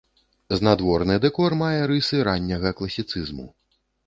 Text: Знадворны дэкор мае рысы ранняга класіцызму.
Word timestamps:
Знадворны 0.59 1.17
дэкор 1.25 1.55
мае 1.59 1.81
рысы 1.93 2.25
ранняга 2.29 2.73
класіцызму. 2.81 3.49